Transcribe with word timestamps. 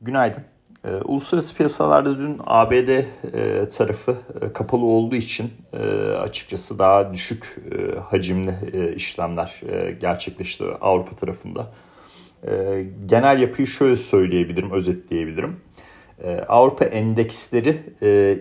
Günaydın. 0.00 0.42
E, 0.84 0.90
uluslararası 0.94 1.56
piyasalarda 1.56 2.18
dün 2.18 2.40
ABD 2.46 2.88
e, 2.88 3.04
tarafı 3.68 4.16
e, 4.42 4.52
kapalı 4.52 4.84
olduğu 4.84 5.16
için 5.16 5.50
e, 5.72 5.86
açıkçası 6.10 6.78
daha 6.78 7.12
düşük 7.12 7.56
hacimli 8.10 8.54
işlemler 8.96 9.60
gerçekleşti 10.00 10.64
Avrupa 10.80 11.16
tarafında. 11.16 11.66
Genel 13.06 13.40
yapıyı 13.40 13.66
şöyle 13.66 13.96
söyleyebilirim, 13.96 14.70
özetleyebilirim. 14.70 15.56
Avrupa 16.48 16.84
endeksleri 16.84 17.82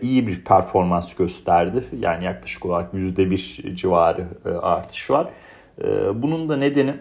iyi 0.02 0.28
bir 0.28 0.44
performans 0.44 1.16
gösterdi. 1.16 1.84
Yani 2.00 2.26
yaklaşık 2.26 2.66
olarak 2.66 2.94
%1 2.94 3.76
civarı 3.76 4.28
artış 4.62 5.10
var. 5.10 5.28
Bunun 6.14 6.50
da 6.50 6.58
nedeni 6.58 6.94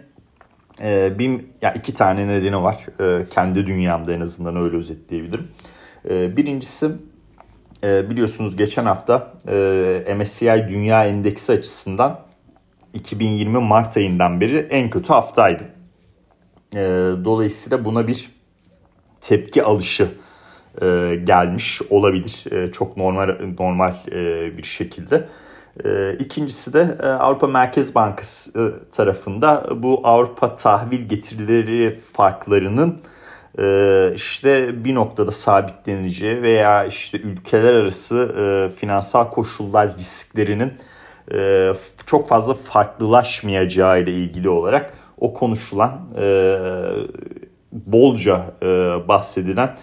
e, 0.82 1.18
bir, 1.18 1.41
ya 1.62 1.72
iki 1.72 1.95
tane 1.95 2.29
nedeni 2.29 2.62
var. 2.62 2.86
E, 3.00 3.29
kendi 3.29 3.66
dünyamda 3.66 4.12
en 4.12 4.20
azından 4.20 4.56
öyle 4.56 4.77
özetleyebilirim. 4.77 5.48
E, 6.10 6.37
birincisi 6.37 6.91
e, 7.84 8.10
biliyorsunuz 8.10 8.56
geçen 8.56 8.84
hafta 8.84 9.32
e, 9.48 10.15
MSCI 10.18 10.66
Dünya 10.68 11.06
Endeksi 11.06 11.52
açısından 11.52 12.20
2020 12.95 13.59
Mart 13.59 13.96
ayından 13.96 14.41
beri 14.41 14.59
en 14.59 14.91
kötü 14.91 15.09
haftaydı. 15.09 15.65
E, 16.74 16.80
dolayısıyla 17.24 17.84
buna 17.84 18.06
bir 18.09 18.30
tepki 19.20 19.62
alışı 19.62 20.09
e, 20.82 21.15
gelmiş 21.24 21.82
olabilir. 21.91 22.52
E, 22.52 22.73
çok 22.73 22.96
normal 22.96 23.37
normal 23.59 23.95
e, 24.12 24.56
bir 24.59 24.62
şekilde. 24.62 25.29
E, 25.84 26.16
ikincisi 26.19 26.73
de 26.73 26.96
e, 27.02 27.06
Avrupa 27.06 27.46
Merkez 27.46 27.95
Bankası 27.95 28.74
tarafında 28.92 29.69
bu 29.77 30.01
Avrupa 30.05 30.56
tahvil 30.56 31.09
getirileri 31.09 32.01
farklarının 32.12 33.01
e, 33.59 34.12
işte 34.15 34.84
bir 34.84 34.95
noktada 34.95 35.30
sabitleneceği 35.30 36.42
veya 36.42 36.84
işte 36.84 37.18
ülkeler 37.18 37.74
arası 37.74 38.34
finansal 38.76 39.30
koşullar 39.30 39.99
risklerinin 39.99 40.73
çok 42.06 42.29
fazla 42.29 42.54
farklılaşmayacağı 42.54 44.02
ile 44.02 44.12
ilgili 44.12 44.49
olarak 44.49 44.95
o 45.18 45.34
konuşulan 45.34 46.01
bolca 47.73 48.40
bahsedilen 49.09 49.77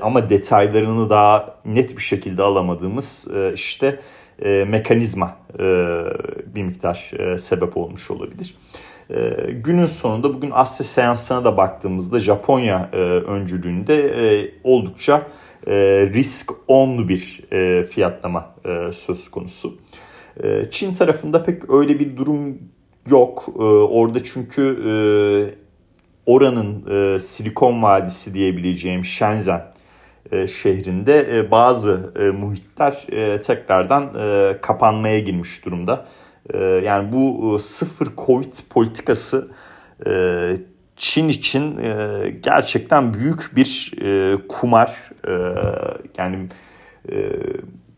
ama 0.00 0.30
detaylarını 0.30 1.10
daha 1.10 1.54
net 1.64 1.96
bir 1.96 2.02
şekilde 2.02 2.42
alamadığımız 2.42 3.28
işte 3.54 4.00
e, 4.42 4.64
mekanizma 4.64 5.36
e, 5.54 5.64
bir 6.54 6.62
miktar 6.62 7.10
e, 7.18 7.38
sebep 7.38 7.76
olmuş 7.76 8.10
olabilir. 8.10 8.54
E, 9.10 9.36
günün 9.52 9.86
sonunda 9.86 10.34
bugün 10.34 10.50
Asya 10.50 10.86
seansına 10.86 11.44
da 11.44 11.56
baktığımızda 11.56 12.20
Japonya 12.20 12.90
e, 12.92 12.96
öncülüğünde 12.96 13.94
e, 13.96 14.50
oldukça 14.64 15.26
e, 15.66 15.74
risk 16.14 16.52
onlu 16.68 17.08
bir 17.08 17.40
e, 17.52 17.84
fiyatlama 17.84 18.54
e, 18.64 18.92
söz 18.92 19.30
konusu. 19.30 19.74
E, 20.42 20.70
Çin 20.70 20.94
tarafında 20.94 21.42
pek 21.42 21.70
öyle 21.70 21.98
bir 21.98 22.16
durum 22.16 22.58
yok. 23.10 23.44
E, 23.58 23.62
orada 23.62 24.24
çünkü 24.24 24.62
e, 24.62 24.92
oranın 26.26 26.84
e, 26.90 27.18
Silikon 27.18 27.82
Vadisi 27.82 28.34
diyebileceğim 28.34 29.04
Shenzhen 29.04 29.73
şehrinde 30.30 31.38
e, 31.38 31.50
bazı 31.50 32.12
e, 32.18 32.22
muhitler 32.22 33.06
tekrardan 33.46 34.12
kapanmaya 34.60 35.20
girmiş 35.20 35.64
durumda. 35.64 36.06
Yani 36.84 37.12
bu 37.12 37.58
sıfır 37.58 38.08
Covid 38.26 38.54
politikası 38.70 39.50
Çin 40.96 41.28
için 41.28 41.80
gerçekten 42.42 43.14
büyük 43.14 43.56
bir 43.56 43.94
kumar. 44.48 45.10
Yani 46.18 46.48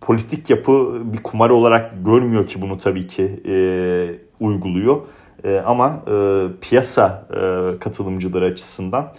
politik 0.00 0.50
yapı 0.50 1.02
bir 1.12 1.22
kumar 1.22 1.50
olarak 1.50 2.04
görmüyor 2.04 2.46
ki 2.46 2.62
bunu 2.62 2.78
tabii 2.78 3.06
ki 3.06 3.42
uyguluyor. 4.40 5.00
Ama 5.64 6.04
piyasa 6.60 7.28
katılımcıları 7.80 8.44
açısından 8.44 9.12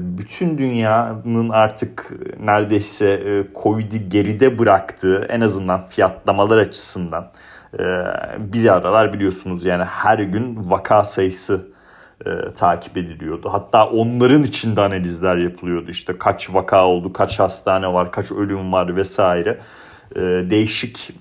bütün 0.00 0.58
dünyanın 0.58 1.48
artık 1.48 2.12
neredeyse 2.40 3.10
e, 3.10 3.44
Covid'i 3.62 4.08
geride 4.08 4.58
bıraktığı 4.58 5.26
en 5.28 5.40
azından 5.40 5.80
fiyatlamalar 5.80 6.58
açısından 6.58 7.30
e, 7.78 7.84
bir 8.38 8.72
aralar 8.72 9.12
biliyorsunuz 9.12 9.64
yani 9.64 9.84
her 9.84 10.18
gün 10.18 10.70
vaka 10.70 11.04
sayısı 11.04 11.68
e, 12.26 12.30
takip 12.54 12.96
ediliyordu. 12.96 13.48
Hatta 13.52 13.88
onların 13.88 14.42
içinde 14.42 14.80
analizler 14.80 15.36
yapılıyordu. 15.36 15.90
İşte 15.90 16.18
kaç 16.18 16.54
vaka 16.54 16.86
oldu, 16.86 17.12
kaç 17.12 17.38
hastane 17.38 17.92
var, 17.92 18.12
kaç 18.12 18.32
ölüm 18.32 18.72
var 18.72 18.96
vesaire. 18.96 19.58
Değişik 20.50 21.12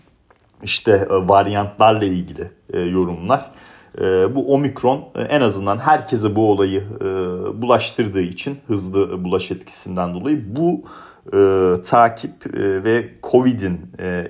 işte 0.63 1.07
varyantlarla 1.09 2.05
ilgili 2.05 2.51
yorumlar. 2.73 3.51
Ee, 4.01 4.35
bu 4.35 4.53
omikron 4.53 5.05
e, 5.15 5.21
en 5.21 5.41
azından 5.41 5.77
herkese 5.77 6.35
bu 6.35 6.51
olayı 6.51 6.83
e, 7.01 7.05
bulaştırdığı 7.61 8.21
için 8.21 8.59
hızlı 8.67 9.23
bulaş 9.23 9.51
etkisinden 9.51 10.13
dolayı 10.13 10.43
bu 10.55 10.83
e, 11.33 11.73
takip 11.81 12.55
ve 12.55 13.09
Covid'in 13.31 13.81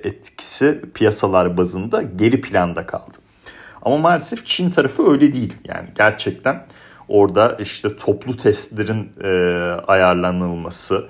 etkisi 0.04 0.82
piyasalar 0.94 1.56
bazında 1.56 2.02
geri 2.02 2.40
planda 2.40 2.86
kaldı. 2.86 3.18
Ama 3.82 3.96
maalesef 3.96 4.46
Çin 4.46 4.70
tarafı 4.70 5.10
öyle 5.10 5.32
değil. 5.32 5.54
Yani 5.64 5.88
gerçekten 5.94 6.66
orada 7.08 7.56
işte 7.60 7.96
toplu 7.96 8.36
testlerin 8.36 9.12
ayarlanılması, 9.86 11.04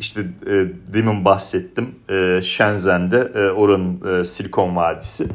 işte 0.00 0.20
demin 0.92 1.24
bahsettim 1.24 1.94
Shenzhen'de 2.42 3.52
oranın 3.52 4.22
Silikon 4.22 4.76
Vadisi 4.76 5.26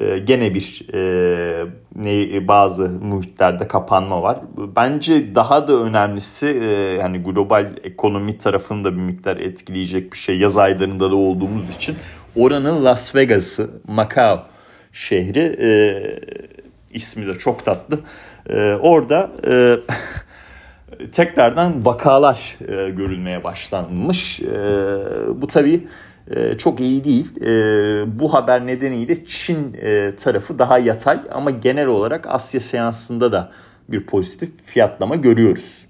e, 0.00 0.18
gene 0.18 0.54
bir 0.54 0.86
e, 0.94 1.66
ne, 1.96 2.48
bazı 2.48 2.88
muhitlerde 2.88 3.68
kapanma 3.68 4.22
var. 4.22 4.40
Bence 4.76 5.34
daha 5.34 5.68
da 5.68 5.72
önemlisi 5.72 6.46
e, 6.46 6.66
yani 6.74 7.18
global 7.18 7.72
ekonomi 7.84 8.38
tarafını 8.38 8.84
da 8.84 8.92
bir 8.92 9.00
miktar 9.00 9.36
etkileyecek 9.36 10.12
bir 10.12 10.18
şey. 10.18 10.38
Yaz 10.38 10.58
aylarında 10.58 11.10
da 11.10 11.16
olduğumuz 11.16 11.68
için 11.68 11.96
oranın 12.36 12.84
Las 12.84 13.14
Vegas'ı, 13.14 13.70
Macau 13.86 14.38
şehri 14.92 15.56
e, 15.60 15.68
ismi 16.90 17.26
de 17.26 17.34
çok 17.34 17.64
tatlı. 17.64 18.00
E, 18.48 18.74
orada 18.74 19.30
e, 19.46 19.76
tekrardan 21.12 21.86
vakalar 21.86 22.56
e, 22.60 22.90
görülmeye 22.90 23.44
başlanmış. 23.44 24.40
E, 24.40 24.54
bu 25.34 25.46
tabii 25.46 25.80
ee, 25.80 26.13
çok 26.58 26.80
iyi 26.80 27.04
değil. 27.04 27.40
Ee, 27.40 28.18
bu 28.18 28.34
haber 28.34 28.66
nedeniyle 28.66 29.24
Çin 29.24 29.74
e, 29.74 30.16
tarafı 30.16 30.58
daha 30.58 30.78
yatay 30.78 31.20
ama 31.32 31.50
genel 31.50 31.86
olarak 31.86 32.26
Asya 32.26 32.60
seansında 32.60 33.32
da 33.32 33.52
bir 33.88 34.06
pozitif 34.06 34.50
fiyatlama 34.64 35.16
görüyoruz. 35.16 35.86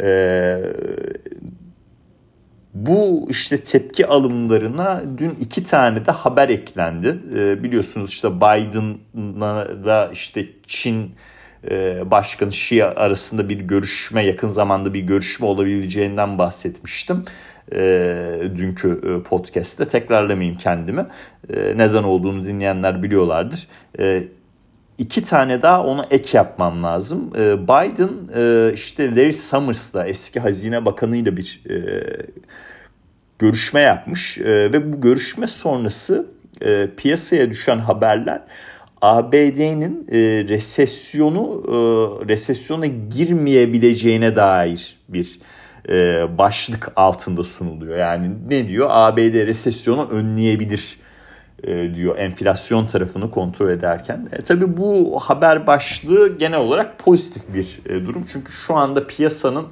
Ee, 0.00 0.62
bu 2.74 3.26
işte 3.30 3.58
tepki 3.58 4.06
alımlarına 4.06 5.02
dün 5.18 5.30
iki 5.30 5.64
tane 5.64 6.06
de 6.06 6.10
haber 6.10 6.48
eklendi. 6.48 7.18
Biliyorsunuz 7.62 8.10
işte 8.10 8.36
Biden'la 8.36 9.84
da 9.84 10.10
işte 10.12 10.46
Çin 10.66 11.14
e, 11.70 12.02
Başkanı 12.10 12.48
Xi 12.48 12.84
arasında 12.84 13.48
bir 13.48 13.58
görüşme 13.58 14.26
yakın 14.26 14.50
zamanda 14.50 14.94
bir 14.94 15.00
görüşme 15.00 15.46
olabileceğinden 15.46 16.38
bahsetmiştim 16.38 17.24
e, 17.72 18.50
dünkü 18.56 19.00
e, 19.04 19.22
podcast'te 19.22 19.88
tekrarlamayayım 19.88 20.58
kendimi. 20.58 21.06
E, 21.54 21.78
neden 21.78 22.02
olduğunu 22.02 22.46
dinleyenler 22.46 23.02
biliyorlardır. 23.02 23.66
E, 23.98 24.24
iki 24.98 25.24
tane 25.24 25.62
daha 25.62 25.84
ona 25.84 26.06
ek 26.10 26.36
yapmam 26.38 26.82
lazım. 26.82 27.30
E, 27.36 27.62
Biden 27.62 28.10
e, 28.36 28.72
işte 28.74 29.16
Larry 29.16 29.32
Summers'la 29.32 30.06
eski 30.06 30.40
hazine 30.40 30.84
bakanıyla 30.84 31.36
bir 31.36 31.62
e, 31.70 32.04
görüşme 33.38 33.80
yapmış 33.80 34.38
e, 34.38 34.72
ve 34.72 34.92
bu 34.92 35.00
görüşme 35.00 35.46
sonrası 35.46 36.26
e, 36.60 36.88
piyasaya 36.96 37.50
düşen 37.50 37.78
haberler 37.78 38.40
ABD'nin 39.02 40.06
e, 40.12 40.18
resesyonu 40.48 41.62
e, 41.66 41.74
resesyona 42.28 42.86
girmeyebileceğine 42.86 44.36
dair 44.36 44.96
bir 45.08 45.40
başlık 46.38 46.92
altında 46.96 47.44
sunuluyor. 47.44 47.98
Yani 47.98 48.30
ne 48.48 48.68
diyor? 48.68 48.86
ABD 48.90 49.46
resesyonu 49.46 50.08
önleyebilir 50.08 50.98
e, 51.66 51.94
diyor 51.94 52.18
enflasyon 52.18 52.86
tarafını 52.86 53.30
kontrol 53.30 53.68
ederken. 53.68 54.28
E, 54.32 54.42
tabii 54.42 54.76
bu 54.76 55.20
haber 55.20 55.66
başlığı 55.66 56.38
genel 56.38 56.60
olarak 56.60 56.98
pozitif 56.98 57.42
bir 57.54 57.80
e, 57.86 58.06
durum. 58.06 58.26
Çünkü 58.32 58.52
şu 58.52 58.74
anda 58.74 59.06
piyasanın 59.06 59.66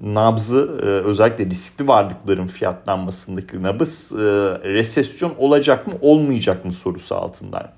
nabzı 0.00 0.78
e, 0.82 0.86
özellikle 0.86 1.46
riskli 1.46 1.88
varlıkların 1.88 2.46
fiyatlanmasındaki 2.46 3.62
nabız 3.62 4.12
e, 4.12 4.22
resesyon 4.64 5.34
olacak 5.38 5.86
mı 5.86 5.92
olmayacak 6.00 6.64
mı 6.64 6.72
sorusu 6.72 7.14
altından 7.14 7.70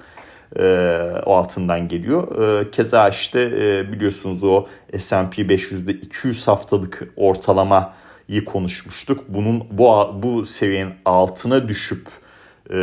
o 1.26 1.34
altından 1.34 1.88
geliyor. 1.88 2.42
E, 2.60 2.70
keza 2.70 3.08
işte 3.08 3.40
e, 3.40 3.92
biliyorsunuz 3.92 4.44
o 4.44 4.66
S&P 4.98 5.42
500'de 5.42 5.92
200 5.92 6.48
haftalık 6.48 7.08
ortalamayı 7.16 8.44
konuşmuştuk. 8.46 9.24
Bunun 9.28 9.64
bu 9.70 10.10
bu 10.22 10.44
seviyenin 10.44 10.94
altına 11.04 11.68
düşüp 11.68 12.08
e, 12.70 12.76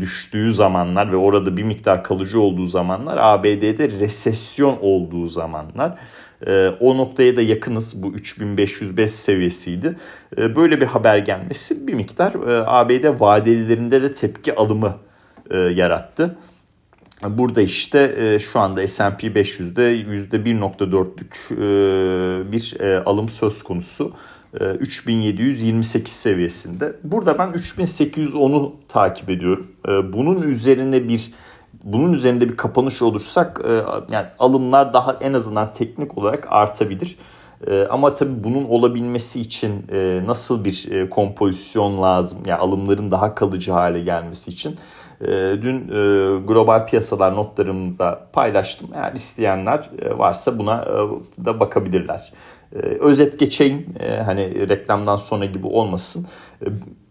düştüğü 0.00 0.50
zamanlar 0.50 1.12
ve 1.12 1.16
orada 1.16 1.56
bir 1.56 1.62
miktar 1.62 2.04
kalıcı 2.04 2.40
olduğu 2.40 2.66
zamanlar 2.66 3.18
ABD'de 3.20 3.88
resesyon 3.88 4.78
olduğu 4.80 5.26
zamanlar 5.26 5.98
e, 6.46 6.68
o 6.80 6.96
noktaya 6.96 7.36
da 7.36 7.42
yakınız 7.42 8.02
bu 8.02 8.12
3505 8.12 9.10
seviyesiydi. 9.10 9.96
E, 10.38 10.56
böyle 10.56 10.80
bir 10.80 10.86
haber 10.86 11.18
gelmesi 11.18 11.86
bir 11.86 11.94
miktar 11.94 12.34
e, 12.34 12.64
ABD 12.66 13.20
vadelilerinde 13.20 14.02
de 14.02 14.12
tepki 14.12 14.54
alımı 14.54 14.94
e, 15.50 15.58
yarattı. 15.58 16.36
Burada 17.24 17.62
işte 17.62 18.14
e, 18.18 18.38
şu 18.38 18.60
anda 18.60 18.88
S&P 18.88 19.26
500'de 19.26 19.96
%1.4'lük 19.96 21.52
e, 21.52 22.52
bir 22.52 22.80
e, 22.80 23.04
alım 23.04 23.28
söz 23.28 23.62
konusu. 23.62 24.12
3728 24.80 26.12
seviyesinde. 26.12 26.96
Burada 27.04 27.38
ben 27.38 27.48
3810'u 27.48 28.76
takip 28.88 29.30
ediyorum. 29.30 29.66
Bunun 30.12 30.42
üzerine 30.42 31.08
bir 31.08 31.32
bunun 31.84 32.12
üzerinde 32.12 32.48
bir 32.48 32.56
kapanış 32.56 33.02
olursak 33.02 33.60
yani 34.10 34.26
alımlar 34.38 34.94
daha 34.94 35.16
en 35.20 35.32
azından 35.32 35.72
teknik 35.72 36.18
olarak 36.18 36.46
artabilir. 36.50 37.16
Ama 37.90 38.14
tabii 38.14 38.44
bunun 38.44 38.64
olabilmesi 38.64 39.40
için 39.40 39.86
nasıl 40.26 40.64
bir 40.64 41.10
kompozisyon 41.10 42.02
lazım? 42.02 42.38
Yani 42.46 42.60
alımların 42.60 43.10
daha 43.10 43.34
kalıcı 43.34 43.72
hale 43.72 44.00
gelmesi 44.00 44.50
için 44.50 44.76
dün 45.62 45.80
e, 45.80 46.40
global 46.46 46.86
piyasalar 46.86 47.36
notlarımı 47.36 47.98
da 47.98 48.26
paylaştım. 48.32 48.88
Eğer 48.94 49.12
isteyenler 49.12 49.90
e, 50.02 50.18
varsa 50.18 50.58
buna 50.58 50.82
e, 50.82 51.44
da 51.44 51.60
bakabilirler. 51.60 52.32
Özet 53.00 53.38
geçeyim 53.38 53.86
hani 54.24 54.68
reklamdan 54.68 55.16
sonra 55.16 55.44
gibi 55.44 55.66
olmasın. 55.66 56.26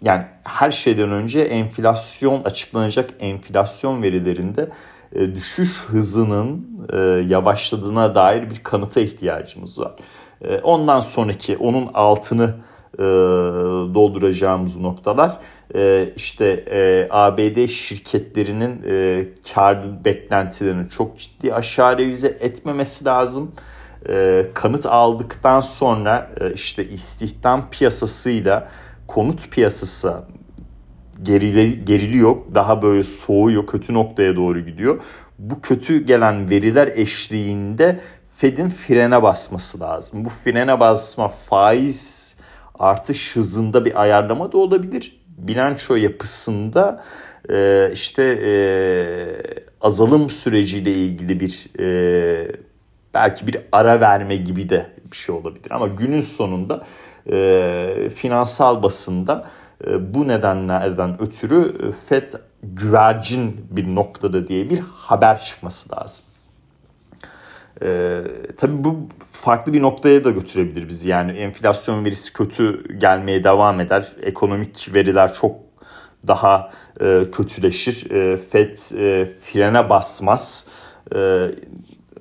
Yani 0.02 0.24
her 0.44 0.72
şeyden 0.72 1.12
önce 1.12 1.42
enflasyon 1.42 2.44
açıklanacak 2.44 3.10
enflasyon 3.20 4.04
verilerinde 4.04 4.70
düşüş 5.16 5.86
hızının 5.88 6.68
yavaşladığına 7.28 8.16
dair 8.16 8.50
bir 8.50 8.64
kanıta 8.64 9.02
ihtiyacımız 9.02 9.80
var. 9.80 9.92
Ondan 10.64 11.00
sonraki 11.00 11.58
onun 11.58 11.90
altını 11.94 12.54
dolduracağımız 13.94 14.80
noktalar 14.80 15.40
e, 15.76 16.10
işte 16.16 16.46
e, 16.72 17.08
ABD 17.10 17.68
şirketlerinin 17.68 18.84
e, 18.88 19.26
kar 19.54 20.06
beklentilerini 20.06 20.90
çok 20.90 21.20
ciddi 21.20 21.54
aşağı 21.54 21.98
revize 21.98 22.28
etmemesi 22.28 23.06
lazım. 23.06 23.52
E, 24.10 24.46
kanıt 24.54 24.86
aldıktan 24.86 25.60
sonra 25.60 26.32
e, 26.42 26.54
işte 26.54 26.90
istihdam 26.90 27.70
piyasasıyla 27.70 28.70
konut 29.08 29.52
piyasası 29.52 30.24
gerile, 31.24 31.70
geriliyor. 31.70 32.36
Daha 32.54 32.82
böyle 32.82 33.04
soğuyor, 33.04 33.68
kötü 33.68 33.94
noktaya 33.94 34.36
doğru 34.36 34.60
gidiyor. 34.60 35.02
Bu 35.40 35.62
kötü 35.62 36.06
gelen 36.06 36.50
veriler 36.50 36.88
eşliğinde 36.88 38.00
Fed'in 38.38 38.70
frene 38.70 39.24
basması 39.24 39.80
lazım. 39.80 40.26
Bu 40.26 40.30
frene 40.30 40.80
basma 40.80 41.28
faiz 41.28 42.35
artış 42.80 43.36
hızında 43.36 43.86
bir 43.86 44.02
ayarlama 44.02 44.52
da 44.52 44.58
olabilir 44.58 45.26
bilanço 45.38 45.96
yapısında 45.96 47.04
e, 47.50 47.90
işte 47.94 48.24
e, 48.24 48.52
azalım 49.82 50.30
süreciyle 50.30 50.92
ilgili 50.92 51.40
bir 51.40 51.68
e, 51.80 52.52
belki 53.14 53.48
bir 53.48 53.58
ara 53.72 54.00
verme 54.00 54.36
gibi 54.36 54.70
de 54.70 54.92
bir 55.12 55.18
şey 55.18 55.36
olabilir. 55.36 55.72
Ama 55.72 55.88
günün 55.88 56.22
sonunda 56.22 56.86
e, 57.32 58.10
finansal 58.16 58.84
basında 58.84 59.48
e, 59.88 60.14
bu 60.14 60.28
nedenlerden 60.28 61.22
ötürü 61.22 61.88
e, 61.88 61.92
FED 61.92 62.30
güvercin 62.64 63.68
bir 63.72 63.96
noktada 63.96 64.48
diye 64.48 64.70
bir 64.70 64.80
haber 64.80 65.42
çıkması 65.42 65.96
lazım. 65.96 66.25
Ee, 67.82 68.22
tabii 68.58 68.84
bu 68.84 69.10
farklı 69.32 69.74
bir 69.74 69.82
noktaya 69.82 70.24
da 70.24 70.32
götürebilir 70.32 70.90
bizi. 70.90 71.10
Yani 71.10 71.32
enflasyon 71.32 72.06
verisi 72.06 72.34
kötü 72.34 72.98
gelmeye 72.98 73.44
devam 73.44 73.80
eder. 73.80 74.12
Ekonomik 74.22 74.90
veriler 74.94 75.34
çok 75.34 75.56
daha 76.28 76.72
e, 77.02 77.24
kötüleşir. 77.32 78.12
E, 78.12 78.38
FED 78.38 78.78
e, 79.00 79.26
frene 79.26 79.90
basmaz. 79.90 80.68
E, 81.16 81.48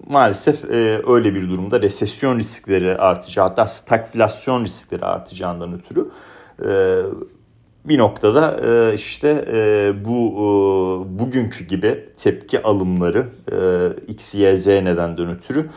maalesef 0.07 0.65
e, 0.65 1.03
öyle 1.07 1.35
bir 1.35 1.49
durumda 1.49 1.83
resesyon 1.83 2.39
riskleri 2.39 2.99
artacağı 2.99 3.49
hatta 3.49 3.67
stagflasyon 3.67 4.65
riskleri 4.65 5.05
artacağından 5.05 5.75
ötürü 5.75 6.09
e, 6.65 7.03
bir 7.85 7.99
noktada 7.99 8.61
e, 8.67 8.95
işte 8.95 9.29
e, 9.53 9.93
bu 10.05 10.31
e, 10.33 11.19
bugünkü 11.19 11.65
gibi 11.65 12.05
tepki 12.17 12.63
alımları 12.63 13.27
X, 14.09 14.35
Y, 14.35 14.57
Z 14.57 14.67
nedenden 14.67 15.31
ötürü 15.31 15.71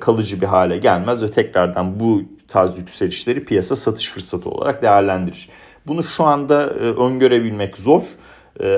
kalıcı 0.00 0.40
bir 0.40 0.46
hale 0.46 0.78
gelmez 0.78 1.22
ve 1.22 1.30
tekrardan 1.30 2.00
bu 2.00 2.22
tarz 2.48 2.78
yükselişleri 2.78 3.44
piyasa 3.44 3.76
satış 3.76 4.10
fırsatı 4.10 4.50
olarak 4.50 4.82
değerlendirir. 4.82 5.48
Bunu 5.86 6.02
şu 6.02 6.24
anda 6.24 6.68
öngörebilmek 6.74 7.78
zor. 7.78 8.02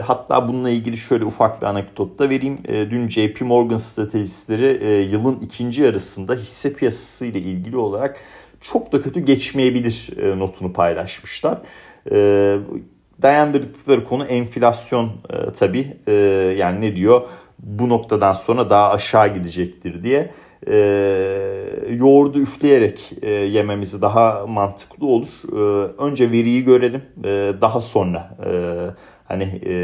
Hatta 0.02 0.48
bununla 0.48 0.70
ilgili 0.70 0.96
şöyle 0.96 1.24
ufak 1.24 1.62
bir 1.62 1.66
anekdot 1.66 2.18
da 2.18 2.30
vereyim. 2.30 2.58
Dün 2.68 3.08
JP 3.08 3.40
Morgan 3.40 3.76
stratejistleri 3.76 5.04
yılın 5.12 5.38
ikinci 5.42 5.82
yarısında 5.82 6.34
hisse 6.34 6.72
piyasası 6.72 7.26
ile 7.26 7.38
ilgili 7.38 7.76
olarak 7.76 8.16
çok 8.60 8.92
da 8.92 9.02
kötü 9.02 9.20
geçmeyebilir 9.20 10.10
notunu 10.38 10.72
paylaşmışlar. 10.72 11.58
E, 12.10 12.56
dayandırdıkları 13.22 14.04
konu 14.04 14.24
enflasyon 14.24 15.06
e, 15.06 15.52
tabii. 15.52 15.96
E, 16.06 16.12
yani 16.58 16.80
ne 16.80 16.96
diyor? 16.96 17.22
Bu 17.58 17.88
noktadan 17.88 18.32
sonra 18.32 18.70
daha 18.70 18.90
aşağı 18.90 19.34
gidecektir 19.34 20.02
diye. 20.02 20.30
E, 20.68 20.76
yoğurdu 21.90 22.40
üfleyerek 22.40 23.12
e, 23.22 23.30
yememizi 23.30 24.02
daha 24.02 24.46
mantıklı 24.46 25.06
olur. 25.06 25.28
E, 25.52 25.56
önce 26.02 26.30
veriyi 26.30 26.64
görelim. 26.64 27.02
E, 27.24 27.52
daha 27.60 27.80
sonra 27.80 28.36
e, 28.46 28.52
hani 29.24 29.60
e, 29.66 29.74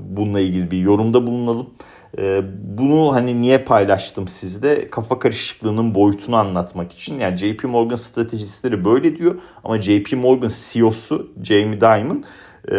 bununla 0.00 0.40
ilgili 0.40 0.70
bir 0.70 0.78
yorumda 0.78 1.26
bulunalım. 1.26 1.70
Ee, 2.18 2.42
bunu 2.78 3.14
hani 3.14 3.42
niye 3.42 3.58
paylaştım 3.58 4.28
sizde? 4.28 4.90
Kafa 4.90 5.18
karışıklığının 5.18 5.94
boyutunu 5.94 6.36
anlatmak 6.36 6.92
için. 6.92 7.20
Yani 7.20 7.36
JP 7.36 7.64
Morgan 7.64 7.94
stratejistleri 7.94 8.84
böyle 8.84 9.18
diyor 9.18 9.34
ama 9.64 9.82
JP 9.82 10.12
Morgan 10.12 10.50
CEO'su 10.52 11.30
Jamie 11.42 11.80
Dimon 11.80 12.24
e, 12.72 12.76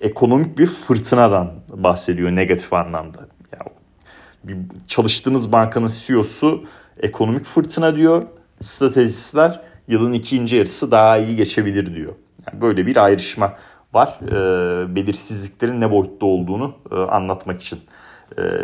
ekonomik 0.00 0.58
bir 0.58 0.66
fırtınadan 0.66 1.52
bahsediyor 1.70 2.30
negatif 2.30 2.72
anlamda. 2.72 3.28
Yani 3.52 4.58
çalıştığınız 4.88 5.52
bankanın 5.52 5.90
CEO'su 6.06 6.64
ekonomik 7.00 7.44
fırtına 7.44 7.96
diyor. 7.96 8.26
Stratejistler 8.60 9.60
yılın 9.88 10.12
ikinci 10.12 10.56
yarısı 10.56 10.90
daha 10.90 11.18
iyi 11.18 11.36
geçebilir 11.36 11.94
diyor. 11.94 12.12
Yani 12.46 12.60
böyle 12.60 12.86
bir 12.86 12.96
ayrışma 12.96 13.52
var. 13.94 14.18
E, 14.22 14.94
belirsizliklerin 14.94 15.80
ne 15.80 15.90
boyutta 15.90 16.26
olduğunu 16.26 16.74
e, 16.92 16.94
anlatmak 16.94 17.62
için 17.62 17.78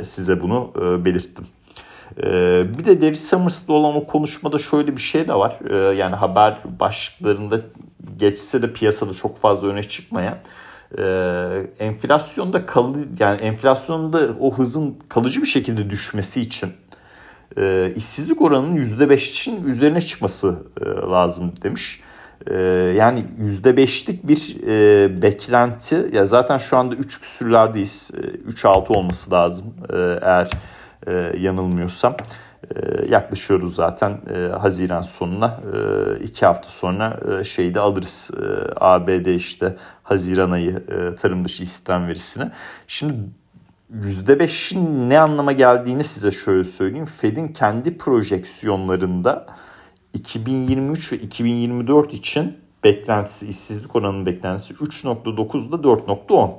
size 0.04 0.42
bunu 0.42 0.72
e, 0.76 1.04
belirttim. 1.04 1.46
E, 2.18 2.28
bir 2.78 2.84
de 2.84 3.00
Larry 3.00 3.16
Summers'la 3.16 3.74
olan 3.74 3.96
o 3.96 4.06
konuşmada 4.06 4.58
şöyle 4.58 4.96
bir 4.96 5.00
şey 5.00 5.28
de 5.28 5.34
var. 5.34 5.58
Yani 5.92 6.14
haber 6.14 6.58
başlıklarında 6.80 7.60
geçse 8.16 8.62
de 8.62 8.72
piyasada 8.72 9.12
çok 9.12 9.38
fazla 9.38 9.68
öne 9.68 9.82
çıkmayan 9.82 10.38
enflasyonda 11.78 12.66
kalı 12.66 12.98
yani 13.18 13.40
enflasyonda 13.40 14.28
o 14.40 14.54
hızın 14.54 14.98
kalıcı 15.08 15.42
bir 15.42 15.46
şekilde 15.46 15.90
düşmesi 15.90 16.40
için 16.40 16.72
işsizlik 17.96 18.42
oranının 18.42 18.76
%5'in 18.76 19.64
üzerine 19.64 20.00
çıkması 20.00 20.58
lazım 21.10 21.52
demiş. 21.62 22.00
Yani 22.96 23.24
%5'lik 23.40 24.28
bir 24.28 24.56
beklenti 25.22 26.08
ya 26.12 26.26
zaten 26.26 26.58
şu 26.58 26.76
anda 26.76 26.94
3 26.94 27.20
küsürlerdeyiz. 27.20 28.10
3-6 28.48 28.92
olması 28.92 29.30
lazım 29.30 29.74
eğer 30.22 30.50
yanılmıyorsam. 31.38 32.16
Yaklaşıyoruz 33.08 33.74
zaten 33.74 34.20
Haziran 34.60 35.02
sonuna. 35.02 35.60
2 36.22 36.46
hafta 36.46 36.68
sonra 36.68 37.20
şeyi 37.44 37.74
de 37.74 37.80
alırız. 37.80 38.30
ABD 38.76 39.26
işte 39.26 39.76
Haziran 40.02 40.50
ayı 40.50 40.82
tarım 41.20 41.44
dışı 41.44 41.62
istihdam 41.62 42.08
verisini. 42.08 42.50
Şimdi 42.86 43.14
%5'in 44.00 45.10
ne 45.10 45.20
anlama 45.20 45.52
geldiğini 45.52 46.04
size 46.04 46.30
şöyle 46.30 46.64
söyleyeyim. 46.64 47.06
Fed'in 47.06 47.48
kendi 47.48 47.98
projeksiyonlarında 47.98 49.46
2023 50.14 51.12
ve 51.12 51.16
2024 51.16 52.14
için 52.14 52.56
beklentisi, 52.84 53.48
işsizlik 53.48 53.96
oranının 53.96 54.26
beklentisi 54.26 54.74
3.9 54.74 55.68
ile 55.68 55.76
4.10. 55.76 56.50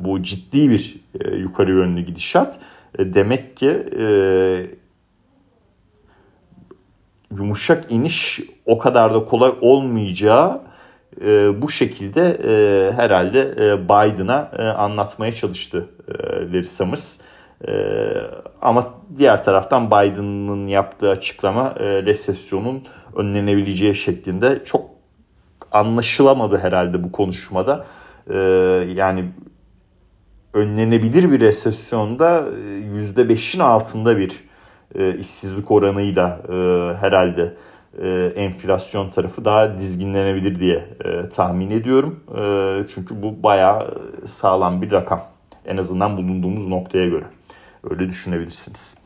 Bu 0.00 0.22
ciddi 0.22 0.70
bir 0.70 0.96
e, 1.20 1.36
yukarı 1.36 1.70
yönlü 1.70 2.00
gidişat. 2.00 2.58
E, 2.98 3.14
demek 3.14 3.56
ki 3.56 3.68
e, 3.98 4.06
yumuşak 7.36 7.92
iniş 7.92 8.40
o 8.66 8.78
kadar 8.78 9.14
da 9.14 9.24
kolay 9.24 9.52
olmayacağı 9.60 10.60
e, 11.20 11.62
bu 11.62 11.70
şekilde 11.70 12.38
e, 12.44 12.92
herhalde 12.92 13.40
e, 13.40 13.84
Biden'a 13.84 14.50
e, 14.58 14.62
anlatmaya 14.62 15.32
çalıştı 15.32 15.88
e, 16.08 16.12
Larry 16.22 16.64
Summers. 16.64 17.20
E, 17.68 17.72
ama 18.62 18.94
diğer 19.18 19.44
taraftan 19.44 19.86
Biden'ın 19.86 20.66
yaptığı 20.66 21.10
açıklama 21.10 21.74
e, 21.78 22.02
resesyonun 22.02 22.82
önlenebileceği 23.16 23.94
şeklinde 23.94 24.64
çok 24.64 24.90
anlaşılamadı 25.72 26.58
herhalde 26.58 27.04
bu 27.04 27.12
konuşmada. 27.12 27.86
E, 28.30 28.36
yani 28.94 29.24
önlenebilir 30.54 31.30
bir 31.30 31.40
resesyonda 31.40 32.44
%5'in 32.96 33.60
altında 33.60 34.18
bir 34.18 34.44
e, 34.94 35.18
işsizlik 35.18 35.70
oranıyla 35.70 36.40
e, 36.48 36.52
herhalde 37.00 37.54
e, 38.02 38.32
enflasyon 38.36 39.10
tarafı 39.10 39.44
daha 39.44 39.78
dizginlenebilir 39.78 40.60
diye 40.60 40.84
e, 41.04 41.28
tahmin 41.28 41.70
ediyorum. 41.70 42.20
E, 42.38 42.42
çünkü 42.94 43.22
bu 43.22 43.42
bayağı 43.42 43.94
sağlam 44.24 44.82
bir 44.82 44.92
rakam. 44.92 45.22
En 45.66 45.76
azından 45.76 46.16
bulunduğumuz 46.16 46.68
noktaya 46.68 47.08
göre. 47.08 47.24
Öyle 47.90 48.08
düşünebilirsiniz. 48.08 49.00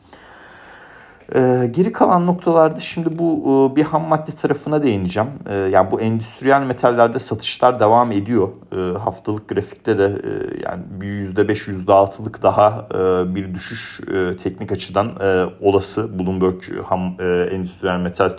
Ee, 1.35 1.69
geri 1.71 1.91
kalan 1.91 2.27
noktalarda 2.27 2.79
şimdi 2.79 3.19
bu 3.19 3.69
e, 3.71 3.75
bir 3.75 3.83
ham 3.83 4.07
madde 4.07 4.31
tarafına 4.31 4.83
değineceğim. 4.83 5.29
Ee, 5.49 5.53
yani 5.53 5.91
bu 5.91 6.01
endüstriyel 6.01 6.61
metallerde 6.61 7.19
satışlar 7.19 7.79
devam 7.79 8.11
ediyor. 8.11 8.49
Ee, 8.71 8.97
haftalık 8.97 9.49
grafikte 9.49 9.97
de 9.97 10.05
e, 10.05 10.61
yani 10.63 10.83
bir 10.89 11.35
%5 11.35 11.85
%6'lık 11.85 12.43
daha 12.43 12.87
e, 12.93 13.35
bir 13.35 13.53
düşüş 13.53 13.99
e, 13.99 14.37
teknik 14.37 14.71
açıdan 14.71 15.15
e, 15.21 15.45
olası. 15.61 16.19
Bloomberg 16.19 16.63
ham 16.85 17.15
e, 17.19 17.49
endüstriyel 17.51 17.97
metal 17.97 18.31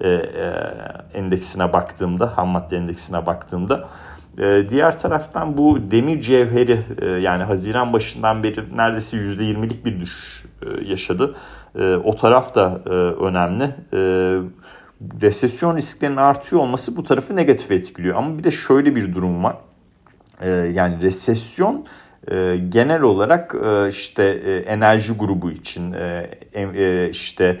e, 0.00 0.08
e, 0.08 0.54
endeksine 1.14 1.72
baktığımda, 1.72 2.36
ham 2.36 2.48
madde 2.48 2.76
endeksine 2.76 3.26
baktığımda 3.26 3.88
e, 4.38 4.70
Diğer 4.70 4.98
taraftan 4.98 5.56
bu 5.56 5.90
demir 5.90 6.20
cevheri 6.20 6.80
e, 7.02 7.06
yani 7.06 7.42
Haziran 7.42 7.92
başından 7.92 8.42
beri 8.42 8.76
neredeyse 8.76 9.16
%20'lik 9.16 9.84
bir 9.84 10.00
düşüş 10.00 10.44
e, 10.62 10.90
yaşadı. 10.90 11.34
O 12.04 12.16
taraf 12.16 12.54
da 12.54 12.80
önemli. 13.20 13.70
Resesyon 15.20 15.76
risklerinin 15.76 16.16
artıyor 16.16 16.62
olması 16.62 16.96
bu 16.96 17.04
tarafı 17.04 17.36
negatif 17.36 17.70
etkiliyor. 17.70 18.16
Ama 18.16 18.38
bir 18.38 18.44
de 18.44 18.50
şöyle 18.50 18.96
bir 18.96 19.14
durum 19.14 19.44
var. 19.44 19.56
Yani 20.72 21.02
resesyon 21.02 21.86
genel 22.68 23.02
olarak 23.02 23.54
işte 23.90 24.24
enerji 24.66 25.12
grubu 25.12 25.50
için 25.50 25.94
işte 27.10 27.60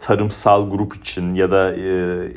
tarımsal 0.00 0.70
grup 0.70 0.96
için 0.96 1.34
ya 1.34 1.50
da 1.50 1.74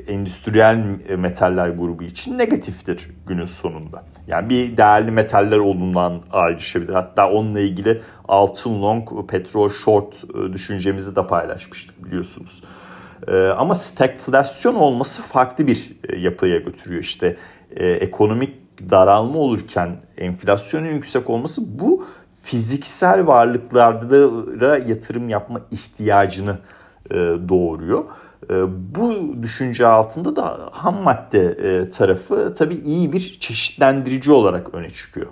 endüstriyel 0.07 0.75
metaller 1.17 1.69
grubu 1.69 2.03
için 2.03 2.37
negatiftir 2.37 3.09
günün 3.27 3.45
sonunda. 3.45 4.03
Yani 4.27 4.49
bir 4.49 4.77
değerli 4.77 5.11
metaller 5.11 5.57
olduğundan 5.57 6.21
ayrışabilir. 6.31 6.93
Hatta 6.93 7.31
onunla 7.31 7.59
ilgili 7.59 8.01
altın 8.27 8.81
long, 8.81 9.29
petrol 9.29 9.69
short 9.69 10.23
düşüncemizi 10.53 11.15
de 11.15 11.27
paylaşmıştık 11.27 12.05
biliyorsunuz. 12.05 12.63
Ama 13.57 13.75
stagflasyon 13.75 14.75
olması 14.75 15.21
farklı 15.21 15.67
bir 15.67 15.95
yapıya 16.17 16.57
götürüyor. 16.57 17.01
İşte 17.01 17.37
ekonomik 17.75 18.64
daralma 18.89 19.39
olurken 19.39 19.95
enflasyonun 20.17 20.87
yüksek 20.87 21.29
olması 21.29 21.79
bu 21.79 22.05
fiziksel 22.45 23.27
varlıklara 23.27 24.77
yatırım 24.77 25.29
yapma 25.29 25.61
ihtiyacını 25.71 26.57
e, 27.11 27.15
doğuruyor. 27.49 28.03
E, 28.49 28.53
bu 28.95 29.35
düşünce 29.43 29.87
altında 29.87 30.35
da 30.35 30.59
ham 30.71 30.95
madde 31.03 31.45
e, 31.45 31.89
tarafı 31.89 32.53
tabii 32.57 32.75
iyi 32.75 33.13
bir 33.13 33.37
çeşitlendirici 33.39 34.31
olarak 34.31 34.73
öne 34.73 34.89
çıkıyor. 34.89 35.27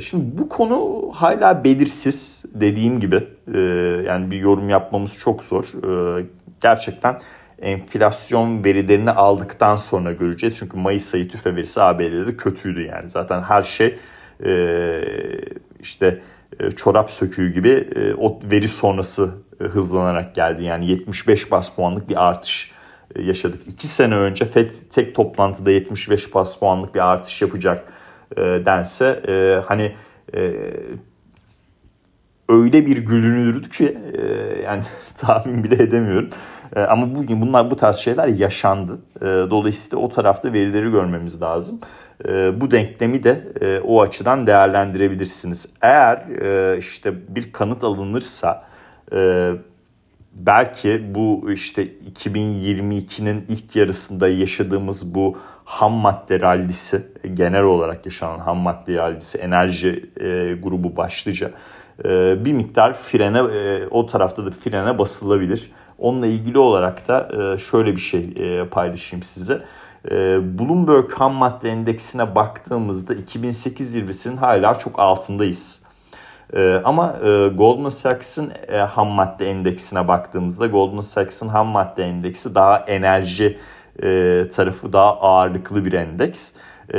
Şimdi 0.00 0.38
bu 0.38 0.48
konu 0.48 1.10
hala 1.14 1.64
belirsiz 1.64 2.44
dediğim 2.54 3.00
gibi 3.00 3.28
yani 4.06 4.30
bir 4.30 4.36
yorum 4.36 4.68
yapmamız 4.68 5.18
çok 5.18 5.44
zor. 5.44 5.72
Gerçekten 6.60 7.16
enflasyon 7.62 8.64
verilerini 8.64 9.10
aldıktan 9.10 9.76
sonra 9.76 10.12
göreceğiz. 10.12 10.58
Çünkü 10.58 10.76
Mayıs 10.76 11.14
ayı 11.14 11.28
tüfe 11.28 11.56
verisi 11.56 11.82
ABD'de 11.82 12.36
kötüydü 12.36 12.82
yani. 12.82 13.10
Zaten 13.10 13.42
her 13.42 13.62
şey 13.62 13.98
işte 15.80 16.20
çorap 16.76 17.12
söküğü 17.12 17.52
gibi 17.52 17.88
o 18.18 18.40
veri 18.50 18.68
sonrası 18.68 19.34
hızlanarak 19.58 20.34
geldi. 20.34 20.64
Yani 20.64 20.90
75 20.90 21.50
bas 21.50 21.74
puanlık 21.76 22.08
bir 22.08 22.28
artış 22.28 22.72
yaşadık. 23.18 23.60
2 23.66 23.86
sene 23.88 24.14
önce 24.14 24.44
FED 24.44 24.70
tek 24.92 25.14
toplantıda 25.14 25.70
75 25.70 26.34
bas 26.34 26.58
puanlık 26.58 26.94
bir 26.94 27.12
artış 27.12 27.42
yapacak 27.42 27.92
dense 28.36 29.22
hani 29.66 29.92
öyle 32.48 32.86
bir 32.86 32.96
gülünürdü 32.96 33.68
ki 33.68 33.98
yani 34.64 34.82
tahmin 35.16 35.64
bile 35.64 35.82
edemiyorum. 35.82 36.30
E, 36.76 36.80
ama 36.80 37.14
bugün 37.14 37.40
bunlar 37.40 37.70
bu 37.70 37.76
tarz 37.76 37.96
şeyler 37.96 38.28
yaşandı. 38.28 38.98
E, 39.20 39.24
dolayısıyla 39.24 40.04
o 40.04 40.08
tarafta 40.08 40.52
verileri 40.52 40.90
görmemiz 40.90 41.42
lazım. 41.42 41.80
E, 42.28 42.60
bu 42.60 42.70
denklemi 42.70 43.24
de 43.24 43.42
o 43.84 44.02
açıdan 44.02 44.46
değerlendirebilirsiniz. 44.46 45.74
Eğer 45.82 46.22
işte 46.78 47.14
bir 47.28 47.52
kanıt 47.52 47.84
alınırsa 47.84 48.64
belki 50.32 51.14
bu 51.14 51.52
işte 51.52 51.88
2022'nin 52.14 53.44
ilk 53.48 53.76
yarısında 53.76 54.28
yaşadığımız 54.28 55.14
bu 55.14 55.38
ham 55.64 55.92
madde 55.92 56.40
rallisi 56.40 57.02
genel 57.34 57.62
olarak 57.62 58.06
yaşanan 58.06 58.38
ham 58.38 58.58
madde 58.58 58.94
rallisi 58.94 59.38
enerji 59.38 60.10
grubu 60.62 60.96
başlıca 60.96 61.50
bir 62.44 62.52
miktar 62.52 62.92
frene 62.92 63.42
o 63.90 64.06
tarafta 64.06 64.46
da 64.46 64.50
frene 64.50 64.98
basılabilir. 64.98 65.70
Onunla 65.98 66.26
ilgili 66.26 66.58
olarak 66.58 67.08
da 67.08 67.28
e, 67.32 67.58
şöyle 67.58 67.92
bir 67.92 68.00
şey 68.00 68.34
e, 68.36 68.66
paylaşayım 68.68 69.22
size. 69.22 69.62
E, 70.10 70.38
Bloomberg 70.58 71.12
ham 71.12 71.32
madde 71.32 71.70
endeksine 71.70 72.34
baktığımızda 72.34 73.14
2008 73.14 73.90
zirvesinin 73.90 74.36
hala 74.36 74.74
çok 74.74 74.98
altındayız. 74.98 75.86
Ama 76.84 77.16
Goldman 77.54 77.88
Sachs'ın 77.88 78.52
ham 78.88 79.08
madde 79.08 79.50
endeksine 79.50 80.08
baktığımızda 80.08 80.66
Goldman 80.66 81.00
Sachs'ın 81.00 81.48
ham 81.48 81.66
madde 81.66 82.04
endeksi 82.04 82.54
daha 82.54 82.78
enerji 82.78 83.58
tarafı 84.50 84.92
daha 84.92 85.20
ağırlıklı 85.20 85.84
bir 85.84 85.92
endeks. 85.92 86.52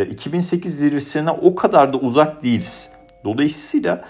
2008 0.10 0.78
zirvesine 0.78 1.32
o 1.32 1.56
kadar 1.56 1.94
da 1.94 1.98
uzak 1.98 2.44
değiliz. 2.44 2.90
Dolayısıyla 3.28 4.06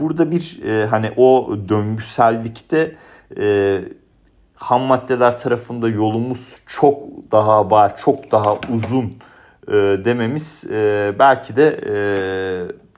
burada 0.00 0.30
bir 0.30 0.60
hani 0.90 1.12
o 1.16 1.56
döngüsellikte 1.68 2.96
ham 4.56 4.82
maddeler 4.82 5.38
tarafında 5.38 5.88
yolumuz 5.88 6.56
çok 6.66 6.98
daha 7.32 7.70
var, 7.70 7.96
çok 7.96 8.32
daha 8.32 8.58
uzun 8.72 9.12
e, 9.68 9.72
dememiz 10.04 10.70
e, 10.70 11.12
belki 11.18 11.56
de 11.56 11.80
e, 11.86 11.94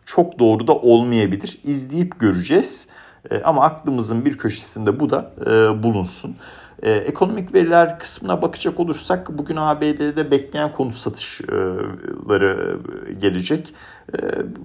çok 0.07 0.39
doğru 0.39 0.67
da 0.67 0.73
olmayabilir. 0.73 1.59
İzleyip 1.65 2.21
göreceğiz. 2.21 2.89
E, 3.31 3.43
ama 3.43 3.63
aklımızın 3.65 4.25
bir 4.25 4.39
köşesinde 4.39 5.01
bu 5.01 5.11
da 5.11 5.33
e, 5.41 5.83
bulunsun. 5.83 6.37
E, 6.83 6.91
ekonomik 6.91 7.55
veriler 7.55 7.99
kısmına 7.99 8.43
bakacak 8.43 8.81
olursak 8.81 9.39
bugün 9.39 9.57
ABD'de 9.57 10.31
bekleyen 10.31 10.73
konut 10.73 10.95
satışları 10.95 12.79
gelecek. 13.21 13.75
E, 14.15 14.17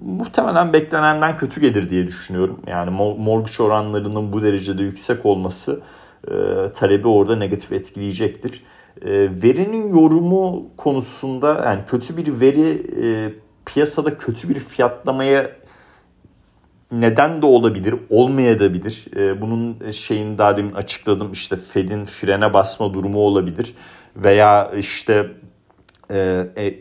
muhtemelen 0.04 0.72
beklenenden 0.72 1.36
kötü 1.36 1.60
gelir 1.60 1.90
diye 1.90 2.06
düşünüyorum. 2.06 2.60
Yani 2.66 2.90
mortgage 3.18 3.62
oranlarının 3.62 4.32
bu 4.32 4.42
derecede 4.42 4.82
yüksek 4.82 5.26
olması 5.26 5.80
e, 6.28 6.32
talebi 6.74 7.08
orada 7.08 7.36
negatif 7.36 7.72
etkileyecektir. 7.72 8.62
E, 9.02 9.10
verinin 9.42 9.88
yorumu 9.88 10.66
konusunda 10.76 11.62
yani 11.64 11.80
kötü 11.88 12.16
bir 12.16 12.40
veri 12.40 12.82
e, 13.02 13.34
piyasada 13.66 14.18
kötü 14.18 14.48
bir 14.48 14.58
fiyatlamaya 14.60 15.50
neden 16.92 17.42
de 17.42 17.46
olabilir, 17.46 17.94
olmayabilir. 18.10 19.06
E, 19.16 19.40
bunun 19.40 19.90
şeyini 19.90 20.38
daha 20.38 20.56
demin 20.56 20.74
açıkladım. 20.74 21.32
İşte 21.32 21.56
Fed'in 21.56 22.04
frene 22.04 22.52
basma 22.54 22.94
durumu 22.94 23.18
olabilir. 23.18 23.74
Veya 24.16 24.72
işte 24.76 25.30
e, 26.10 26.46
e, 26.56 26.74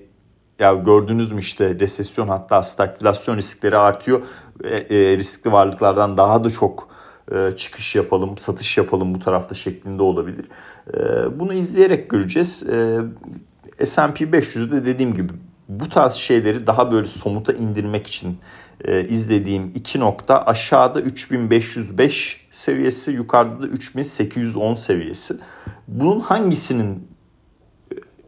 ya 0.60 0.74
gördünüz 0.74 1.31
mü 1.31 1.39
işte 1.39 1.79
resesyon 1.79 2.27
hatta 2.27 2.63
stagflasyon 2.63 3.38
riskleri 3.38 3.77
artıyor. 3.77 4.22
E, 4.63 4.69
e, 4.69 5.17
riskli 5.17 5.51
varlıklardan 5.51 6.17
daha 6.17 6.43
da 6.43 6.50
çok 6.50 6.88
e, 7.31 7.51
çıkış 7.57 7.95
yapalım, 7.95 8.38
satış 8.38 8.77
yapalım 8.77 9.15
bu 9.15 9.19
tarafta 9.19 9.55
şeklinde 9.55 10.03
olabilir. 10.03 10.45
E, 10.93 11.00
bunu 11.39 11.53
izleyerek 11.53 12.10
göreceğiz. 12.10 12.69
E, 12.69 13.86
S&P 13.86 14.25
500'de 14.25 14.86
dediğim 14.86 15.13
gibi 15.13 15.33
bu 15.70 15.89
tarz 15.89 16.13
şeyleri 16.13 16.67
daha 16.67 16.91
böyle 16.91 17.08
somuta 17.08 17.53
indirmek 17.53 18.08
için 18.08 18.38
e, 18.84 19.08
izlediğim 19.08 19.72
iki 19.75 20.00
nokta 20.00 20.46
aşağıda 20.46 21.01
3505 21.01 22.48
seviyesi 22.51 23.12
yukarıda 23.12 23.62
da 23.62 23.67
3810 23.67 24.74
seviyesi. 24.74 25.38
Bunun 25.88 26.20
hangisinin 26.20 27.08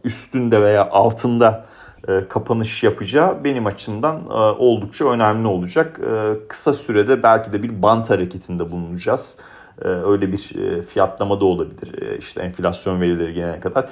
üstünde 0.04 0.62
veya 0.62 0.89
altında 0.89 1.65
e, 2.08 2.27
kapanış 2.30 2.84
yapacağı 2.84 3.44
benim 3.44 3.65
açımdan 3.65 4.15
e, 4.30 4.34
oldukça 4.34 5.10
önemli 5.10 5.48
olacak. 5.48 6.00
E, 6.00 6.34
kısa 6.48 6.74
sürede 6.74 7.24
belki 7.24 7.54
de 7.54 7.63
bir 7.63 7.82
bant 7.82 8.10
hareketinde 8.10 8.72
bulunacağız. 8.72 9.39
Öyle 9.82 10.32
bir 10.32 10.55
fiyatlama 10.82 11.39
da 11.39 11.46
olabilir. 11.46 12.17
İşte 12.17 12.41
enflasyon 12.41 13.01
verileri 13.01 13.34
gelene 13.34 13.60
kadar. 13.60 13.89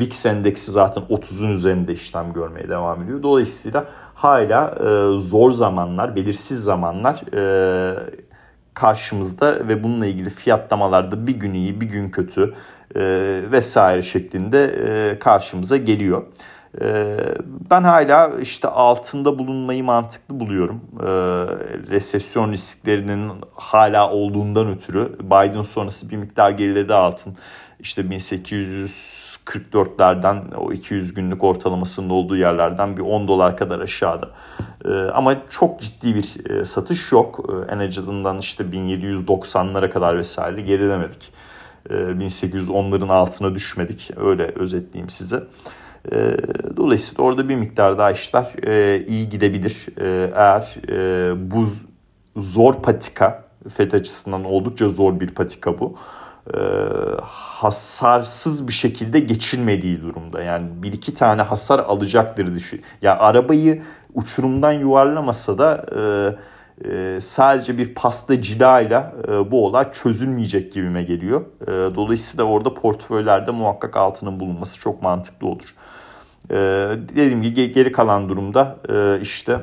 VIX 0.00 0.26
endeksi 0.26 0.70
zaten 0.70 1.02
30'un 1.02 1.50
üzerinde 1.50 1.92
işlem 1.92 2.32
görmeye 2.32 2.68
devam 2.68 3.02
ediyor. 3.02 3.22
Dolayısıyla 3.22 3.84
hala 4.14 4.78
zor 5.18 5.50
zamanlar, 5.50 6.16
belirsiz 6.16 6.64
zamanlar 6.64 7.20
karşımızda 8.74 9.68
ve 9.68 9.82
bununla 9.82 10.06
ilgili 10.06 10.30
fiyatlamalarda 10.30 11.26
bir 11.26 11.34
gün 11.34 11.54
iyi 11.54 11.80
bir 11.80 11.86
gün 11.86 12.10
kötü 12.10 12.54
vesaire 13.52 14.02
şeklinde 14.02 15.16
karşımıza 15.20 15.76
geliyor. 15.76 16.22
Ee, 16.80 17.16
ben 17.70 17.82
hala 17.82 18.30
işte 18.40 18.68
altında 18.68 19.38
bulunmayı 19.38 19.84
mantıklı 19.84 20.40
buluyorum. 20.40 20.80
Ee, 21.00 21.06
resesyon 21.90 22.52
risklerinin 22.52 23.32
hala 23.54 24.10
olduğundan 24.10 24.68
ötürü 24.68 25.18
Biden 25.20 25.62
sonrası 25.62 26.10
bir 26.10 26.16
miktar 26.16 26.50
geriledi 26.50 26.94
altın. 26.94 27.36
İşte 27.80 28.02
1844'lerden 28.02 30.42
o 30.56 30.72
200 30.72 31.14
günlük 31.14 31.44
ortalamasının 31.44 32.10
olduğu 32.10 32.36
yerlerden 32.36 32.96
bir 32.96 33.02
10 33.02 33.28
dolar 33.28 33.56
kadar 33.56 33.80
aşağıda. 33.80 34.28
Ee, 34.84 34.88
ama 34.90 35.36
çok 35.50 35.80
ciddi 35.80 36.14
bir 36.14 36.50
e, 36.50 36.64
satış 36.64 37.12
yok. 37.12 37.50
En 37.68 37.78
azından 37.78 38.38
işte 38.38 38.64
1790'lara 38.64 39.90
kadar 39.90 40.18
vesaire 40.18 40.60
gerilemedik. 40.60 41.32
1810'ların 41.90 43.12
altına 43.12 43.54
düşmedik. 43.54 44.10
Öyle 44.16 44.42
özetleyeyim 44.42 45.10
size. 45.10 45.42
E, 46.12 46.36
dolayısıyla 46.76 47.24
orada 47.24 47.48
bir 47.48 47.56
miktar 47.56 47.98
daha 47.98 48.10
işler 48.10 48.66
e, 48.66 49.04
iyi 49.06 49.28
gidebilir. 49.28 49.86
E, 50.00 50.32
eğer 50.34 50.76
bu 51.50 51.66
zor 52.36 52.74
patika, 52.74 53.44
FED 53.76 53.92
açısından 53.92 54.44
oldukça 54.44 54.88
zor 54.88 55.20
bir 55.20 55.30
patika 55.30 55.80
bu. 55.80 55.96
hasarsız 57.22 58.68
bir 58.68 58.72
şekilde 58.72 59.20
geçilmediği 59.20 60.02
durumda. 60.02 60.42
Yani 60.42 60.66
bir 60.82 60.92
iki 60.92 61.14
tane 61.14 61.42
hasar 61.42 61.78
alacaktır 61.78 62.54
düşün. 62.54 62.82
Ya 63.02 63.18
arabayı 63.18 63.82
uçurumdan 64.14 64.72
yuvarlamasa 64.72 65.58
da 65.58 65.84
sadece 67.20 67.78
bir 67.78 67.94
pasta 67.94 68.42
cilayla 68.42 69.14
bu 69.50 69.66
olay 69.66 69.92
çözülmeyecek 69.92 70.72
gibime 70.72 71.02
geliyor. 71.02 71.44
dolayısıyla 71.68 72.44
orada 72.44 72.74
portföylerde 72.74 73.50
muhakkak 73.50 73.96
altının 73.96 74.40
bulunması 74.40 74.80
çok 74.80 75.02
mantıklı 75.02 75.46
olur. 75.46 75.74
E, 76.50 76.56
dediğim 77.08 77.42
gibi 77.42 77.72
geri 77.72 77.92
kalan 77.92 78.28
durumda 78.28 78.76
e, 78.88 79.20
işte 79.20 79.60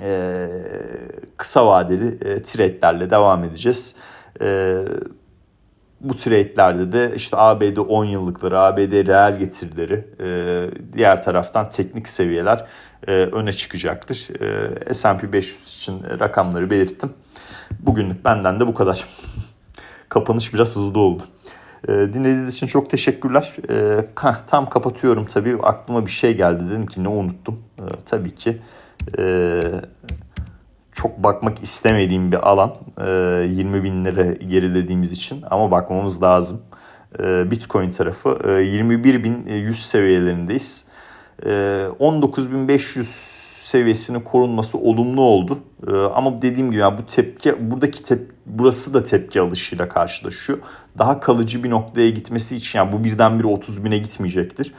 e, 0.00 0.48
kısa 1.36 1.66
vadeli 1.66 2.18
e, 2.24 2.42
trade'lerle 2.42 3.10
devam 3.10 3.44
edeceğiz. 3.44 3.96
E, 4.40 4.78
bu 6.00 6.16
trade'lerde 6.16 6.92
de 6.92 7.12
işte 7.16 7.36
ABD 7.36 7.76
10 7.76 8.04
yıllıkları, 8.04 8.58
ABD 8.58 9.06
reel 9.06 9.38
getirileri, 9.38 10.04
diğer 10.92 11.24
taraftan 11.24 11.70
teknik 11.70 12.08
seviyeler 12.08 12.66
öne 13.06 13.52
çıkacaktır. 13.52 14.28
S&P 14.94 15.32
500 15.32 15.74
için 15.76 16.02
rakamları 16.20 16.70
belirttim. 16.70 17.12
Bugünlük 17.80 18.24
benden 18.24 18.60
de 18.60 18.66
bu 18.66 18.74
kadar. 18.74 19.04
Kapanış 20.08 20.54
biraz 20.54 20.76
hızlı 20.76 21.00
oldu. 21.00 21.22
E, 21.88 21.92
dinlediğiniz 21.92 22.54
için 22.54 22.66
çok 22.66 22.90
teşekkürler. 22.90 23.56
E, 23.70 24.06
tam 24.46 24.68
kapatıyorum 24.68 25.26
tabii. 25.26 25.58
Aklıma 25.62 26.06
bir 26.06 26.10
şey 26.10 26.36
geldi. 26.36 26.64
Dedim 26.70 26.86
ki 26.86 27.04
ne 27.04 27.08
unuttum. 27.08 27.62
E, 27.78 27.84
tabii 28.06 28.34
ki 28.34 28.58
çok 30.92 31.22
bakmak 31.22 31.62
istemediğim 31.62 32.32
bir 32.32 32.48
alan. 32.48 32.74
E, 32.98 33.10
20 33.50 33.84
bin 33.84 34.04
lira 34.04 34.32
gerilediğimiz 34.32 35.12
için 35.12 35.44
ama 35.50 35.70
bakmamız 35.70 36.22
lazım. 36.22 36.62
Bitcoin 37.20 37.90
tarafı 37.90 38.28
e, 38.44 38.48
21.100 38.48 39.74
seviyelerindeyiz. 39.74 40.84
E, 41.42 41.48
19.500 41.48 43.39
seviyesinin 43.70 44.20
korunması 44.20 44.78
olumlu 44.78 45.22
oldu. 45.22 45.58
Ee, 45.86 45.90
ama 45.90 46.42
dediğim 46.42 46.70
gibi 46.70 46.80
yani 46.80 46.98
bu 46.98 47.06
tepki 47.06 47.70
buradaki 47.70 48.04
tep 48.04 48.30
burası 48.46 48.94
da 48.94 49.04
tepki 49.04 49.40
alışıyla 49.40 49.88
karşılaşıyor. 49.88 50.58
Daha 50.98 51.20
kalıcı 51.20 51.64
bir 51.64 51.70
noktaya 51.70 52.10
gitmesi 52.10 52.56
için 52.56 52.78
yani 52.78 52.92
bu 52.92 53.04
birdenbire 53.04 53.46
30 53.46 53.84
bine 53.84 53.98
gitmeyecektir. 53.98 54.74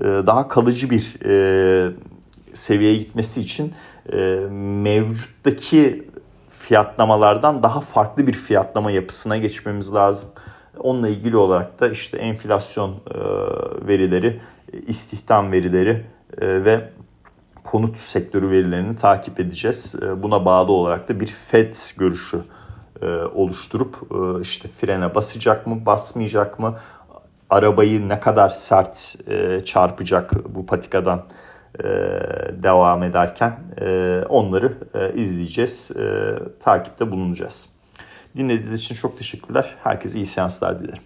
Ee, 0.00 0.04
daha 0.04 0.48
kalıcı 0.48 0.90
bir 0.90 1.16
e, 1.24 1.92
seviyeye 2.54 2.96
gitmesi 2.96 3.40
için 3.40 3.72
e, 4.12 4.16
mevcuttaki 4.82 6.08
fiyatlamalardan 6.50 7.62
daha 7.62 7.80
farklı 7.80 8.26
bir 8.26 8.32
fiyatlama 8.32 8.90
yapısına 8.90 9.36
geçmemiz 9.36 9.94
lazım. 9.94 10.28
Onunla 10.78 11.08
ilgili 11.08 11.36
olarak 11.36 11.80
da 11.80 11.88
işte 11.88 12.18
enflasyon 12.18 12.90
e, 12.90 13.18
verileri, 13.86 14.40
istihdam 14.86 15.52
verileri 15.52 16.04
e, 16.40 16.64
ve 16.64 16.96
konut 17.66 17.98
sektörü 17.98 18.50
verilerini 18.50 18.96
takip 18.96 19.40
edeceğiz. 19.40 19.94
Ee, 20.02 20.22
buna 20.22 20.44
bağlı 20.44 20.72
olarak 20.72 21.08
da 21.08 21.20
bir 21.20 21.26
FED 21.26 21.74
görüşü 21.98 22.40
e, 23.02 23.06
oluşturup 23.34 23.96
e, 24.10 24.40
işte 24.40 24.68
frene 24.68 25.14
basacak 25.14 25.66
mı, 25.66 25.86
basmayacak 25.86 26.58
mı, 26.58 26.78
arabayı 27.50 28.08
ne 28.08 28.20
kadar 28.20 28.48
sert 28.48 29.16
e, 29.28 29.64
çarpacak 29.64 30.54
bu 30.54 30.66
patikadan 30.66 31.22
devam 32.62 33.02
ederken 33.02 33.58
onları 34.28 34.72
izleyeceğiz, 35.14 35.90
takipte 36.60 37.10
bulunacağız. 37.10 37.68
Dinlediğiniz 38.36 38.80
için 38.80 38.94
çok 38.94 39.18
teşekkürler. 39.18 39.74
Herkese 39.82 40.18
iyi 40.18 40.26
seanslar 40.26 40.78
dilerim. 40.78 41.02